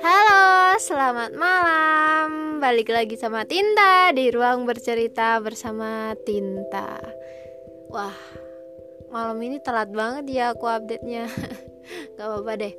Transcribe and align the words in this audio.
Halo, 0.00 0.80
selamat 0.80 1.36
malam. 1.36 2.56
Balik 2.56 2.88
lagi 2.88 3.20
sama 3.20 3.44
Tinta 3.44 4.16
di 4.16 4.32
ruang 4.32 4.64
bercerita 4.64 5.36
bersama 5.44 6.16
Tinta. 6.24 6.96
Wah, 7.92 8.16
malam 9.12 9.36
ini 9.44 9.60
telat 9.60 9.92
banget 9.92 10.24
ya 10.32 10.56
aku 10.56 10.72
update-nya. 10.72 11.28
Gak 12.16 12.24
apa-apa 12.32 12.52
deh. 12.56 12.72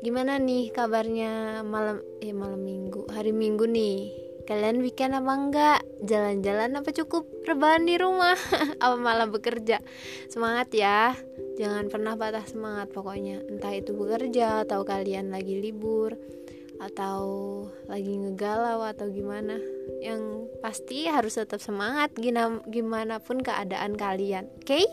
Gimana 0.00 0.40
nih 0.40 0.72
kabarnya 0.72 1.60
malam 1.68 2.00
eh 2.24 2.32
malam 2.32 2.64
Minggu, 2.64 3.12
hari 3.12 3.36
Minggu 3.36 3.68
nih? 3.68 4.31
Kalian 4.42 4.82
weekend 4.82 5.14
apa 5.14 5.32
enggak? 5.38 5.80
Jalan-jalan 6.02 6.82
apa 6.82 6.90
cukup 6.90 7.30
rebahan 7.46 7.86
di 7.86 7.94
rumah? 7.94 8.34
apa 8.82 8.96
malah 8.98 9.30
bekerja? 9.30 9.78
Semangat 10.26 10.74
ya. 10.74 11.14
Jangan 11.54 11.86
pernah 11.86 12.18
patah 12.18 12.42
semangat 12.42 12.90
pokoknya. 12.90 13.38
Entah 13.46 13.70
itu 13.70 13.94
bekerja 13.94 14.66
atau 14.66 14.82
kalian 14.82 15.30
lagi 15.30 15.62
libur 15.62 16.18
atau 16.82 17.22
lagi 17.86 18.18
ngegalau 18.18 18.82
atau 18.82 19.06
gimana. 19.06 19.62
Yang 20.02 20.50
pasti 20.58 21.06
harus 21.06 21.38
tetap 21.38 21.62
semangat 21.62 22.10
gimana 22.66 23.22
pun 23.22 23.38
keadaan 23.38 23.94
kalian. 23.94 24.50
Oke? 24.58 24.82
Okay? 24.82 24.86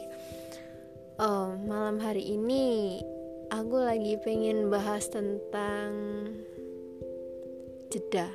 Oh, 1.20 1.58
malam 1.66 1.98
hari 1.98 2.38
ini 2.38 3.02
aku 3.50 3.82
lagi 3.82 4.16
pengen 4.22 4.70
bahas 4.70 5.10
tentang 5.10 5.90
jeda 7.90 8.30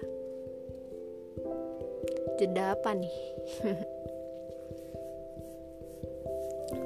jeda 2.39 2.75
apa 2.75 2.91
nih? 2.97 3.19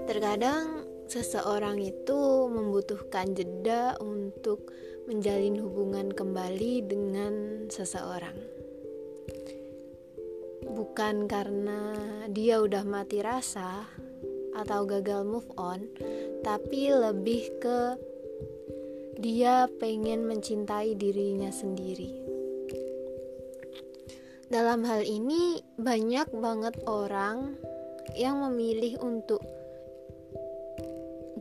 Terkadang 0.09 0.84
seseorang 1.09 1.80
itu 1.80 2.48
membutuhkan 2.52 3.32
jeda 3.32 3.96
untuk 4.00 4.68
menjalin 5.09 5.56
hubungan 5.56 6.12
kembali 6.12 6.84
dengan 6.84 7.65
seseorang. 7.73 8.37
Bukan 10.68 11.24
karena 11.24 11.96
dia 12.28 12.60
udah 12.60 12.84
mati 12.84 13.24
rasa 13.24 13.88
atau 14.52 14.84
gagal 14.84 15.24
move 15.24 15.48
on, 15.56 15.88
tapi 16.45 16.93
lebih 16.93 17.48
ke 17.56 17.80
dia 19.16 19.66
pengen 19.80 20.28
mencintai 20.28 20.95
dirinya 20.95 21.50
sendiri 21.50 22.27
dalam 24.49 24.80
hal 24.88 25.04
ini, 25.04 25.60
banyak 25.77 26.32
banget 26.32 26.80
orang 26.88 27.57
yang 28.16 28.41
memilih 28.49 28.96
untuk 29.05 29.45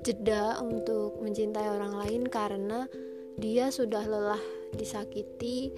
jeda 0.04 0.60
untuk 0.60 1.20
mencintai 1.24 1.68
orang 1.72 1.96
lain 2.04 2.24
karena 2.28 2.88
dia 3.40 3.72
sudah 3.72 4.04
lelah 4.04 4.44
disakiti, 4.76 5.72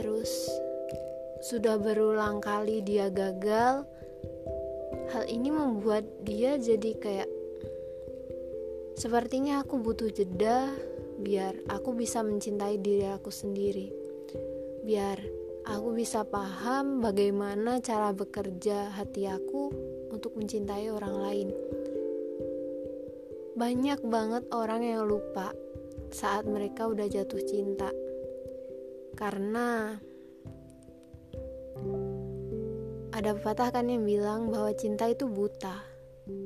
terus 0.00 0.48
sudah 1.44 1.76
berulang 1.76 2.40
kali 2.40 2.80
dia 2.80 3.12
gagal. 3.12 3.84
Hal 5.12 5.28
ini 5.28 5.52
membuat 5.52 6.08
dia 6.24 6.56
jadi 6.56 6.92
kayak 6.96 7.30
sepertinya 8.96 9.60
aku 9.60 9.76
butuh 9.76 10.08
jeda 10.08 10.72
biar 11.20 11.56
aku 11.68 11.92
bisa 11.92 12.24
mencintai 12.24 12.80
diri 12.80 13.12
aku 13.12 13.28
sendiri. 13.28 13.92
Biar 14.84 15.35
aku 15.66 15.98
bisa 15.98 16.22
paham 16.22 17.02
bagaimana 17.02 17.82
cara 17.82 18.14
bekerja 18.14 18.94
hati 18.94 19.26
aku 19.26 19.74
untuk 20.14 20.38
mencintai 20.38 20.86
orang 20.94 21.14
lain. 21.18 21.48
Banyak 23.58 24.00
banget 24.06 24.46
orang 24.54 24.86
yang 24.86 25.02
lupa 25.10 25.50
saat 26.14 26.46
mereka 26.46 26.86
udah 26.86 27.10
jatuh 27.10 27.42
cinta, 27.42 27.90
karena 29.18 29.98
ada 33.10 33.30
pepatah 33.34 33.74
kan 33.74 33.90
yang 33.90 34.06
bilang 34.06 34.54
bahwa 34.54 34.70
cinta 34.76 35.10
itu 35.10 35.26
buta, 35.26 35.82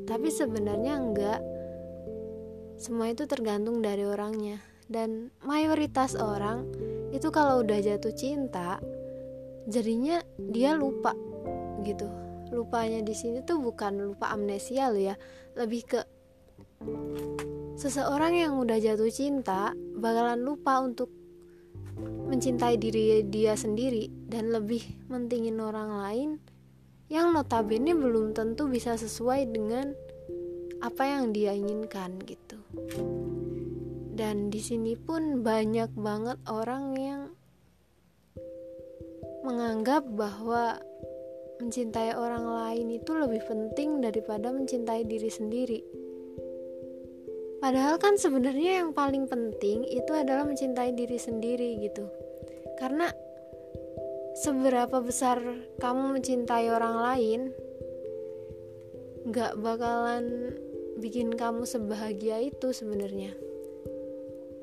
tapi 0.09 0.33
sebenarnya 0.33 0.95
enggak. 0.97 1.41
Semua 2.81 3.13
itu 3.13 3.29
tergantung 3.29 3.85
dari 3.85 4.09
orangnya, 4.09 4.63
dan 4.89 5.29
mayoritas 5.45 6.17
orang 6.17 6.65
itu 7.13 7.29
kalau 7.29 7.61
udah 7.61 7.77
jatuh 7.85 8.15
cinta 8.15 8.81
jadinya 9.71 10.19
dia 10.37 10.75
lupa 10.75 11.15
gitu 11.87 12.11
lupanya 12.51 13.01
di 13.01 13.15
sini 13.15 13.47
tuh 13.47 13.63
bukan 13.63 14.13
lupa 14.13 14.35
amnesia 14.35 14.91
lo 14.91 14.99
ya 14.99 15.15
lebih 15.55 15.87
ke 15.87 16.01
seseorang 17.79 18.35
yang 18.35 18.59
udah 18.59 18.77
jatuh 18.83 19.09
cinta 19.09 19.73
bakalan 19.97 20.43
lupa 20.43 20.83
untuk 20.83 21.09
mencintai 22.31 22.77
diri 22.77 23.23
dia 23.27 23.55
sendiri 23.55 24.11
dan 24.27 24.51
lebih 24.51 24.83
mentingin 25.07 25.63
orang 25.63 25.91
lain 26.03 26.31
yang 27.11 27.35
notabene 27.35 27.91
belum 27.91 28.35
tentu 28.35 28.71
bisa 28.71 28.95
sesuai 28.95 29.51
dengan 29.51 29.91
apa 30.81 31.03
yang 31.05 31.35
dia 31.35 31.53
inginkan 31.53 32.23
gitu. 32.23 32.57
Dan 34.15 34.49
di 34.49 34.63
sini 34.63 34.95
pun 34.95 35.43
banyak 35.43 35.91
banget 35.99 36.39
orang 36.47 36.95
yang 36.95 37.23
menganggap 39.41 40.05
bahwa 40.09 40.81
mencintai 41.61 42.17
orang 42.17 42.45
lain 42.49 42.97
itu 42.97 43.13
lebih 43.13 43.45
penting 43.45 44.01
daripada 44.01 44.49
mencintai 44.49 45.05
diri 45.05 45.29
sendiri. 45.29 45.81
Padahal 47.61 48.01
kan 48.01 48.17
sebenarnya 48.17 48.81
yang 48.81 48.97
paling 48.97 49.29
penting 49.29 49.85
itu 49.85 50.13
adalah 50.17 50.49
mencintai 50.49 50.97
diri 50.97 51.21
sendiri 51.21 51.77
gitu. 51.85 52.09
Karena 52.81 53.13
seberapa 54.41 55.05
besar 55.05 55.45
kamu 55.77 56.17
mencintai 56.17 56.73
orang 56.73 56.97
lain, 56.97 57.41
gak 59.29 59.61
bakalan 59.61 60.57
bikin 60.97 61.37
kamu 61.37 61.69
sebahagia 61.69 62.41
itu 62.41 62.73
sebenarnya 62.73 63.37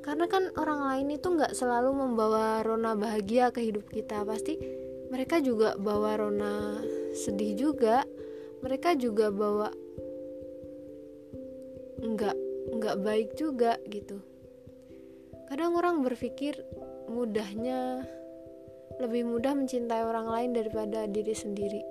karena 0.07 0.23
kan 0.31 0.47
orang 0.55 0.87
lain 0.87 1.19
itu 1.19 1.27
nggak 1.27 1.51
selalu 1.51 1.91
membawa 1.91 2.63
rona 2.63 2.95
bahagia 2.95 3.51
ke 3.51 3.59
hidup 3.59 3.91
kita. 3.91 4.23
Pasti 4.23 4.55
mereka 5.11 5.43
juga 5.43 5.75
bawa 5.75 6.15
rona 6.15 6.79
sedih 7.11 7.59
juga. 7.59 8.07
Mereka 8.63 8.95
juga 8.95 9.27
bawa 9.35 9.67
nggak 11.99 12.37
nggak 12.71 12.97
baik 13.03 13.35
juga 13.35 13.75
gitu. 13.91 14.23
Kadang 15.51 15.75
orang 15.75 15.99
berpikir 16.07 16.55
mudahnya 17.11 18.07
lebih 19.03 19.27
mudah 19.27 19.59
mencintai 19.59 20.07
orang 20.07 20.31
lain 20.31 20.55
daripada 20.55 21.03
diri 21.03 21.35
sendiri. 21.35 21.83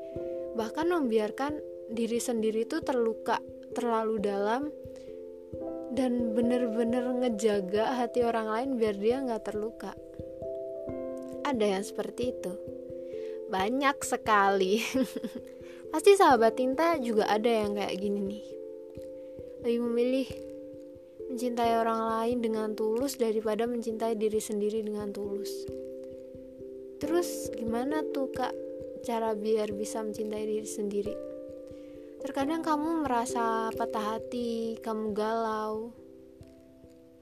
Bahkan 0.56 0.88
membiarkan 0.88 1.60
diri 1.92 2.16
sendiri 2.16 2.64
itu 2.64 2.80
terluka 2.80 3.36
terlalu 3.76 4.24
dalam 4.24 4.72
dan 5.96 6.36
bener-bener 6.36 7.08
ngejaga 7.24 7.96
hati 7.96 8.20
orang 8.20 8.52
lain 8.52 8.70
biar 8.76 8.94
dia 9.00 9.16
nggak 9.24 9.48
terluka. 9.48 9.96
Ada 11.48 11.80
yang 11.80 11.84
seperti 11.88 12.36
itu. 12.36 12.52
Banyak 13.48 13.96
sekali. 14.04 14.84
Pasti 15.90 16.12
sahabat 16.12 16.60
tinta 16.60 17.00
juga 17.00 17.32
ada 17.32 17.48
yang 17.48 17.72
kayak 17.72 17.96
gini 17.96 18.20
nih. 18.20 18.44
Lebih 19.64 19.80
memilih 19.88 20.28
mencintai 21.32 21.72
orang 21.80 22.00
lain 22.12 22.38
dengan 22.44 22.68
tulus 22.76 23.16
daripada 23.16 23.64
mencintai 23.64 24.20
diri 24.20 24.38
sendiri 24.38 24.84
dengan 24.84 25.08
tulus. 25.16 25.64
Terus 27.00 27.48
gimana 27.56 28.04
tuh 28.12 28.28
kak 28.36 28.52
cara 29.00 29.32
biar 29.32 29.72
bisa 29.72 30.04
mencintai 30.04 30.44
diri 30.44 30.68
sendiri 30.68 31.35
Terkadang 32.26 32.58
kamu 32.58 33.06
merasa 33.06 33.70
patah 33.70 34.18
hati, 34.18 34.74
kamu 34.82 35.14
galau. 35.14 35.94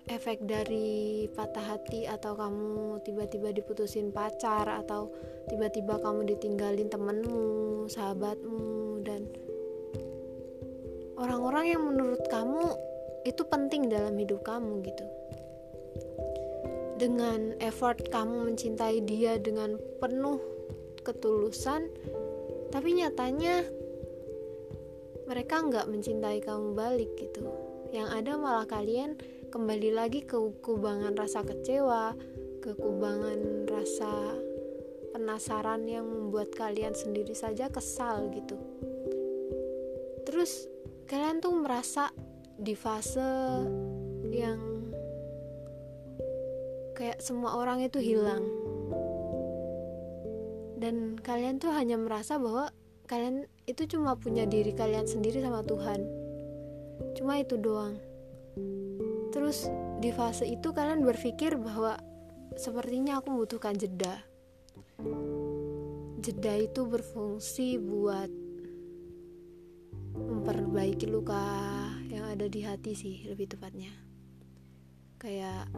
Efek 0.08 0.40
dari 0.48 1.28
patah 1.28 1.76
hati 1.76 2.08
atau 2.08 2.32
kamu 2.32 3.04
tiba-tiba 3.04 3.52
diputusin 3.52 4.16
pacar 4.16 4.64
atau 4.64 5.12
tiba-tiba 5.52 6.00
kamu 6.00 6.24
ditinggalin 6.24 6.88
temenmu, 6.88 7.84
sahabatmu 7.84 9.04
dan 9.04 9.28
orang-orang 11.20 11.76
yang 11.76 11.84
menurut 11.84 12.24
kamu 12.32 12.72
itu 13.28 13.44
penting 13.44 13.92
dalam 13.92 14.16
hidup 14.16 14.40
kamu 14.40 14.88
gitu. 14.88 15.04
Dengan 16.96 17.52
effort 17.60 18.00
kamu 18.08 18.56
mencintai 18.56 19.04
dia 19.04 19.36
dengan 19.36 19.76
penuh 20.00 20.40
ketulusan, 21.04 21.92
tapi 22.72 22.96
nyatanya 22.96 23.83
mereka 25.24 25.64
nggak 25.64 25.88
mencintai 25.88 26.40
kamu 26.44 26.76
balik 26.76 27.10
gitu. 27.16 27.44
Yang 27.94 28.08
ada 28.10 28.32
malah 28.36 28.66
kalian 28.68 29.16
kembali 29.48 29.94
lagi 29.94 30.26
ke 30.26 30.36
kubangan 30.60 31.14
rasa 31.14 31.46
kecewa 31.46 32.16
ke 32.64 32.72
kubangan 32.74 33.68
rasa 33.68 34.40
penasaran 35.14 35.86
yang 35.86 36.08
membuat 36.08 36.50
kalian 36.56 36.90
sendiri 36.90 37.36
saja 37.36 37.70
kesal 37.70 38.32
gitu. 38.34 38.58
Terus 40.26 40.66
kalian 41.06 41.38
tuh 41.38 41.54
merasa 41.54 42.10
di 42.58 42.74
fase 42.74 43.22
yang 44.32 44.58
kayak 46.98 47.22
semua 47.22 47.54
orang 47.54 47.86
itu 47.86 48.02
hilang. 48.02 48.42
Dan 50.82 51.14
kalian 51.22 51.62
tuh 51.62 51.70
hanya 51.70 51.94
merasa 51.94 52.42
bahwa 52.42 52.73
kalian 53.04 53.44
itu 53.68 53.84
cuma 53.84 54.16
punya 54.16 54.48
diri 54.48 54.72
kalian 54.72 55.04
sendiri 55.04 55.44
sama 55.44 55.60
Tuhan. 55.60 56.00
Cuma 57.16 57.36
itu 57.36 57.60
doang. 57.60 58.00
Terus 59.34 59.68
di 60.00 60.08
fase 60.14 60.48
itu 60.48 60.72
kalian 60.72 61.04
berpikir 61.04 61.58
bahwa 61.60 62.00
sepertinya 62.56 63.20
aku 63.20 63.34
membutuhkan 63.34 63.76
jeda. 63.76 64.24
Jeda 66.24 66.54
itu 66.56 66.88
berfungsi 66.88 67.76
buat 67.76 68.30
memperbaiki 70.14 71.10
luka 71.10 71.44
yang 72.08 72.24
ada 72.30 72.48
di 72.48 72.64
hati 72.64 72.96
sih 72.96 73.28
lebih 73.28 73.52
tepatnya. 73.52 73.92
Kayak 75.20 75.68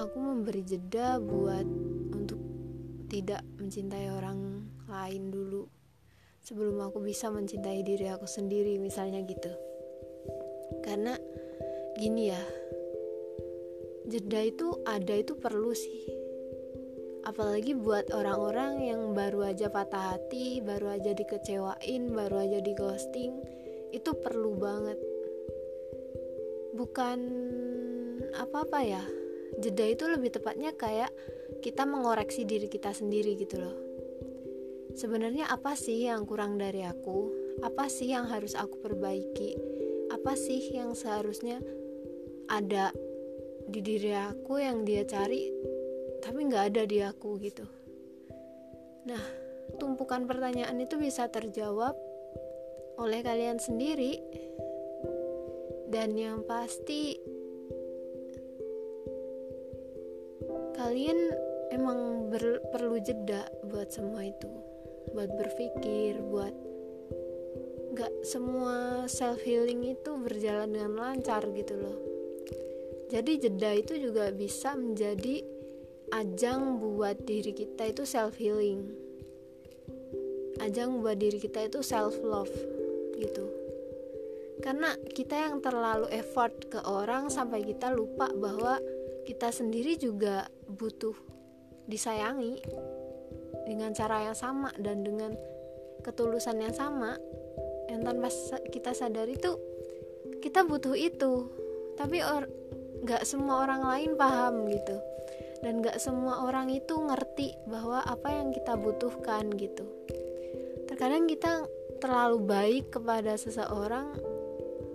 aku 0.00 0.16
memberi 0.16 0.64
jeda 0.64 1.20
buat 1.20 1.66
tidak 3.10 3.42
mencintai 3.58 4.06
orang 4.14 4.70
lain 4.86 5.34
dulu 5.34 5.66
sebelum 6.38 6.78
aku 6.86 7.02
bisa 7.02 7.26
mencintai 7.26 7.82
diri 7.82 8.06
aku 8.06 8.24
sendiri 8.24 8.78
misalnya 8.78 9.18
gitu. 9.26 9.50
Karena 10.86 11.18
gini 11.98 12.30
ya 12.30 12.42
jeda 14.06 14.40
itu 14.46 14.78
ada 14.86 15.14
itu 15.18 15.34
perlu 15.34 15.74
sih. 15.74 16.06
Apalagi 17.26 17.76
buat 17.76 18.14
orang-orang 18.14 18.80
yang 18.86 19.12
baru 19.12 19.52
aja 19.52 19.68
patah 19.68 20.16
hati 20.16 20.62
baru 20.64 20.96
aja 20.96 21.12
dikecewain 21.12 22.14
baru 22.14 22.36
aja 22.46 22.58
di 22.62 22.72
ghosting 22.78 23.34
itu 23.90 24.10
perlu 24.22 24.54
banget. 24.54 24.98
Bukan 26.78 27.18
apa-apa 28.38 28.78
ya 28.86 29.02
jeda 29.58 29.84
itu 29.84 30.06
lebih 30.06 30.30
tepatnya 30.30 30.72
kayak 30.78 31.10
kita 31.60 31.84
mengoreksi 31.84 32.48
diri 32.48 32.66
kita 32.66 32.90
sendiri 32.96 33.36
gitu 33.36 33.60
loh. 33.60 33.76
Sebenarnya 34.96 35.46
apa 35.52 35.76
sih 35.78 36.08
yang 36.08 36.26
kurang 36.26 36.58
dari 36.58 36.82
aku? 36.82 37.30
Apa 37.62 37.86
sih 37.86 38.10
yang 38.10 38.26
harus 38.26 38.56
aku 38.56 38.80
perbaiki? 38.80 39.54
Apa 40.10 40.34
sih 40.34 40.74
yang 40.74 40.96
seharusnya 40.96 41.62
ada 42.50 42.90
di 43.70 43.78
diri 43.78 44.10
aku 44.16 44.58
yang 44.58 44.82
dia 44.82 45.06
cari 45.06 45.46
tapi 46.18 46.50
nggak 46.50 46.64
ada 46.74 46.82
di 46.88 46.98
aku 47.04 47.38
gitu? 47.38 47.64
Nah 49.06 49.22
tumpukan 49.78 50.26
pertanyaan 50.26 50.80
itu 50.82 50.98
bisa 50.98 51.30
terjawab 51.30 51.94
oleh 53.00 53.20
kalian 53.24 53.56
sendiri. 53.56 54.20
Dan 55.90 56.14
yang 56.14 56.46
pasti 56.46 57.18
kalian 60.78 61.18
emang 61.70 62.30
ber, 62.30 62.62
perlu 62.70 62.98
jeda 63.02 63.46
buat 63.66 63.90
semua 63.90 64.26
itu. 64.26 64.50
Buat 65.14 65.30
berpikir 65.34 66.22
buat 66.22 66.54
gak 67.96 68.12
semua 68.22 69.06
self 69.10 69.42
healing 69.42 69.82
itu 69.90 70.10
berjalan 70.20 70.70
dengan 70.70 70.92
lancar 70.98 71.42
gitu 71.54 71.74
loh. 71.74 71.98
Jadi 73.10 73.42
jeda 73.42 73.74
itu 73.74 73.98
juga 73.98 74.30
bisa 74.30 74.78
menjadi 74.78 75.42
ajang 76.14 76.78
buat 76.78 77.22
diri 77.26 77.50
kita 77.50 77.90
itu 77.90 78.02
self 78.06 78.38
healing 78.38 79.10
ajang 80.60 81.00
buat 81.00 81.16
diri 81.16 81.40
kita 81.40 81.66
itu 81.66 81.80
self 81.80 82.20
love 82.20 82.52
gitu. 83.16 83.48
Karena 84.60 84.92
kita 85.16 85.48
yang 85.48 85.64
terlalu 85.64 86.12
effort 86.12 86.52
ke 86.68 86.84
orang 86.84 87.32
sampai 87.32 87.64
kita 87.64 87.88
lupa 87.88 88.28
bahwa 88.36 88.76
kita 89.24 89.48
sendiri 89.48 89.96
juga 89.96 90.52
butuh 90.68 91.16
disayangi 91.90 92.62
dengan 93.66 93.90
cara 93.92 94.30
yang 94.30 94.38
sama 94.38 94.70
dan 94.78 95.02
dengan 95.02 95.34
ketulusan 96.06 96.62
yang 96.62 96.72
sama 96.72 97.18
yang 97.90 98.06
tanpa 98.06 98.30
kita 98.70 98.94
sadari 98.94 99.34
tuh 99.36 99.58
kita 100.40 100.64
butuh 100.64 100.96
itu. 100.96 101.50
Tapi 101.98 102.22
or 102.24 102.48
gak 103.04 103.26
semua 103.28 103.66
orang 103.66 103.82
lain 103.84 104.10
paham 104.16 104.70
gitu. 104.70 104.96
Dan 105.60 105.84
gak 105.84 106.00
semua 106.00 106.46
orang 106.48 106.72
itu 106.72 106.96
ngerti 106.96 107.52
bahwa 107.68 108.00
apa 108.00 108.32
yang 108.32 108.54
kita 108.54 108.78
butuhkan 108.78 109.52
gitu. 109.58 109.84
Terkadang 110.88 111.28
kita 111.28 111.68
terlalu 112.00 112.38
baik 112.40 112.96
kepada 112.96 113.36
seseorang 113.36 114.16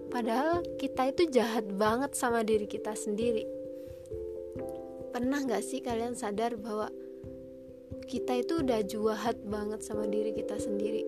padahal 0.09 0.65
kita 0.81 1.13
itu 1.13 1.29
jahat 1.29 1.69
banget 1.77 2.17
sama 2.17 2.41
diri 2.41 2.65
kita 2.65 2.97
sendiri 2.97 3.45
pernah 5.15 5.39
gak 5.39 5.63
sih 5.63 5.79
kalian 5.79 6.11
sadar 6.11 6.59
bahwa 6.59 6.91
kita 8.03 8.35
itu 8.35 8.59
udah 8.59 8.83
juahat 8.83 9.47
banget 9.47 9.79
sama 9.79 10.11
diri 10.11 10.35
kita 10.35 10.59
sendiri. 10.59 11.07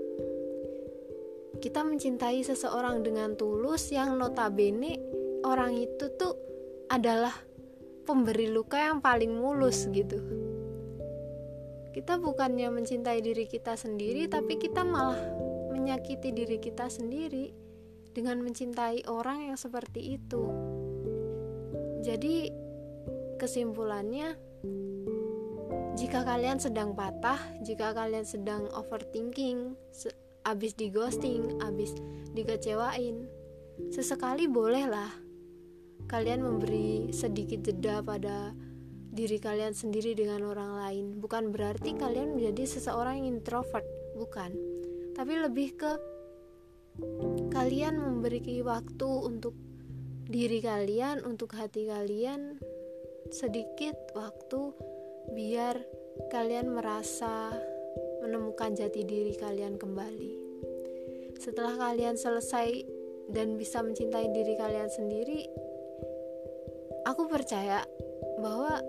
Kita 1.60 1.84
mencintai 1.84 2.40
seseorang 2.40 3.04
dengan 3.04 3.36
tulus 3.36 3.92
yang 3.92 4.16
notabene 4.16 4.96
orang 5.44 5.76
itu 5.76 6.08
tuh 6.16 6.40
adalah 6.88 7.36
pemberi 8.08 8.48
luka 8.48 8.80
yang 8.80 9.04
paling 9.04 9.36
mulus 9.36 9.92
gitu. 9.92 10.24
Kita 11.92 12.16
bukannya 12.16 12.72
mencintai 12.72 13.20
diri 13.20 13.44
kita 13.44 13.76
sendiri, 13.76 14.32
tapi 14.32 14.56
kita 14.56 14.88
malah 14.88 15.20
menyakiti 15.76 16.32
diri 16.32 16.64
kita 16.64 16.88
sendiri 16.88 17.52
dengan 18.16 18.40
mencintai 18.40 19.04
orang 19.12 19.52
yang 19.52 19.60
seperti 19.60 20.16
itu. 20.16 20.48
Jadi, 22.08 22.67
kesimpulannya, 23.38 24.36
jika 25.98 26.22
kalian 26.22 26.62
sedang 26.62 26.94
patah, 26.94 27.42
jika 27.66 27.94
kalian 27.94 28.26
sedang 28.26 28.70
overthinking, 28.74 29.74
se 29.90 30.14
abis 30.46 30.78
di 30.78 30.94
ghosting, 30.94 31.58
abis 31.60 31.98
dikecewain, 32.32 33.26
sesekali 33.90 34.48
bolehlah 34.48 35.10
kalian 36.08 36.40
memberi 36.40 37.12
sedikit 37.12 37.66
jeda 37.68 38.00
pada 38.00 38.56
diri 39.12 39.42
kalian 39.42 39.74
sendiri 39.74 40.14
dengan 40.14 40.46
orang 40.46 40.72
lain. 40.78 41.06
Bukan 41.18 41.50
berarti 41.50 41.98
kalian 41.98 42.38
menjadi 42.38 42.78
seseorang 42.78 43.26
yang 43.26 43.42
introvert, 43.42 43.84
bukan. 44.16 44.54
Tapi 45.18 45.34
lebih 45.34 45.74
ke 45.76 45.92
kalian 47.50 47.98
memberi 47.98 48.62
waktu 48.62 49.10
untuk 49.10 49.58
diri 50.30 50.62
kalian, 50.62 51.26
untuk 51.26 51.58
hati 51.58 51.90
kalian 51.90 52.62
sedikit 53.32 53.96
waktu 54.16 54.72
biar 55.36 55.76
kalian 56.32 56.72
merasa 56.72 57.52
menemukan 58.24 58.76
jati 58.76 59.04
diri 59.04 59.36
kalian 59.36 59.76
kembali. 59.76 60.34
Setelah 61.38 61.76
kalian 61.78 62.18
selesai 62.18 62.84
dan 63.32 63.60
bisa 63.60 63.84
mencintai 63.84 64.32
diri 64.32 64.56
kalian 64.56 64.90
sendiri, 64.90 65.46
aku 67.06 67.28
percaya 67.28 67.84
bahwa 68.40 68.80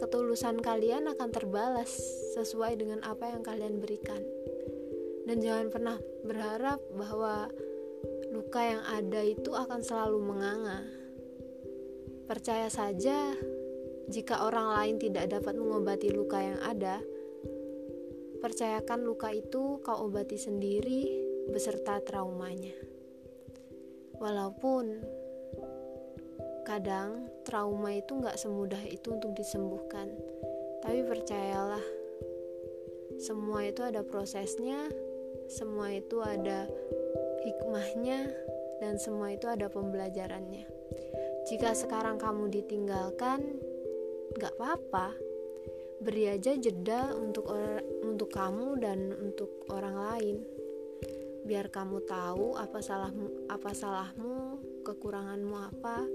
ketulusan 0.00 0.58
kalian 0.64 1.08
akan 1.12 1.28
terbalas 1.28 1.92
sesuai 2.36 2.80
dengan 2.80 3.04
apa 3.04 3.30
yang 3.30 3.44
kalian 3.44 3.78
berikan. 3.78 4.20
Dan 5.28 5.44
jangan 5.44 5.68
pernah 5.70 5.96
berharap 6.24 6.80
bahwa 6.96 7.46
luka 8.32 8.62
yang 8.64 8.82
ada 8.88 9.20
itu 9.22 9.52
akan 9.52 9.84
selalu 9.84 10.18
menganga. 10.24 10.99
Percaya 12.30 12.70
saja 12.70 13.34
jika 14.06 14.46
orang 14.46 14.70
lain 14.70 14.96
tidak 15.02 15.34
dapat 15.34 15.58
mengobati 15.58 16.14
luka 16.14 16.38
yang 16.38 16.62
ada, 16.62 17.02
percayakan 18.38 19.02
luka 19.02 19.34
itu 19.34 19.82
kau 19.82 20.06
obati 20.06 20.38
sendiri 20.38 21.10
beserta 21.50 21.98
traumanya. 21.98 22.70
Walaupun 24.22 25.02
kadang 26.62 27.26
trauma 27.42 27.98
itu 27.98 28.14
nggak 28.14 28.38
semudah 28.38 28.78
itu 28.86 29.10
untuk 29.10 29.34
disembuhkan, 29.34 30.14
tapi 30.86 31.02
percayalah, 31.02 31.82
semua 33.18 33.66
itu 33.66 33.82
ada 33.82 34.06
prosesnya, 34.06 34.86
semua 35.50 35.90
itu 35.98 36.22
ada 36.22 36.70
hikmahnya, 37.42 38.30
dan 38.78 39.02
semua 39.02 39.34
itu 39.34 39.50
ada 39.50 39.66
pembelajarannya. 39.66 40.79
Jika 41.50 41.74
sekarang 41.74 42.14
kamu 42.14 42.46
ditinggalkan, 42.46 43.42
gak 44.38 44.54
apa-apa. 44.54 45.18
Beri 45.98 46.30
aja 46.30 46.54
jeda 46.54 47.10
untuk 47.18 47.50
untuk 48.06 48.30
kamu 48.30 48.78
dan 48.78 49.10
untuk 49.18 49.66
orang 49.66 49.98
lain. 49.98 50.36
Biar 51.42 51.66
kamu 51.66 52.06
tahu 52.06 52.54
apa 52.54 52.78
salahmu 52.78 53.50
apa 53.50 53.74
salahmu 53.74 54.62
kekuranganmu 54.86 55.56
apa 55.58 56.06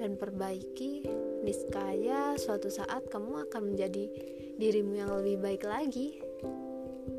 dan 0.00 0.16
perbaiki. 0.16 1.04
Niscaya 1.44 2.40
suatu 2.40 2.72
saat 2.72 3.04
kamu 3.12 3.52
akan 3.52 3.76
menjadi 3.76 4.08
dirimu 4.56 4.96
yang 4.96 5.12
lebih 5.12 5.44
baik 5.44 5.68
lagi. 5.68 6.24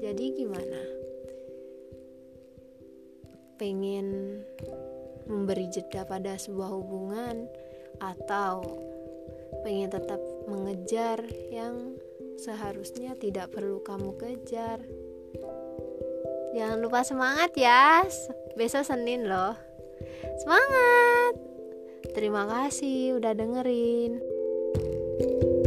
Jadi 0.02 0.26
gimana? 0.34 0.82
Pengen 3.62 4.42
memberi 5.30 5.70
jeda 5.70 6.06
pada 6.06 6.38
sebuah 6.38 6.70
hubungan 6.72 7.46
atau 8.02 8.62
pengen 9.62 9.94
tetap 9.94 10.22
mengejar 10.50 11.22
yang 11.54 11.98
seharusnya 12.42 13.14
tidak 13.20 13.54
perlu 13.54 13.84
kamu 13.86 14.18
kejar. 14.18 14.82
Jangan 16.52 16.80
lupa 16.84 17.06
semangat 17.06 17.54
ya. 17.56 18.04
Besok 18.58 18.84
Senin 18.84 19.30
loh. 19.30 19.56
Semangat. 20.42 21.34
Terima 22.12 22.44
kasih 22.50 23.22
udah 23.22 23.32
dengerin. 23.38 24.20
thank 25.22 25.44
you 25.44 25.61